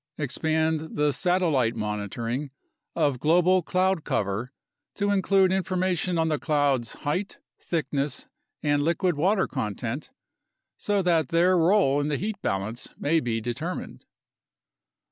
Expand 0.17 0.95
the 0.95 1.13
satellite 1.13 1.75
monitoring 1.75 2.49
of 2.95 3.19
global 3.19 3.61
cloud 3.61 4.03
cover 4.03 4.51
to 4.95 5.11
include 5.11 5.51
information 5.51 6.17
on 6.17 6.27
the 6.27 6.39
clouds' 6.39 6.93
height, 7.05 7.37
thickness, 7.59 8.25
and 8.63 8.81
liquid 8.81 9.15
water 9.15 9.47
content, 9.47 10.09
so 10.75 11.03
that 11.03 11.29
their 11.29 11.55
role 11.55 12.01
in 12.01 12.07
the 12.07 12.17
heat 12.17 12.41
balance 12.41 12.95
may 12.97 13.19
be 13.19 13.39
determined. 13.39 14.07